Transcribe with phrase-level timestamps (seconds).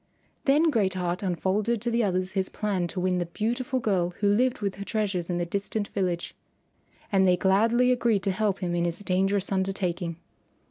[0.45, 4.29] Then Great Heart unfolded to the others his plan to win the beautiful girl who
[4.29, 6.33] lived with her treasures in the distant village.
[7.11, 10.17] And they gladly agreed to help him in his dangerous undertaking.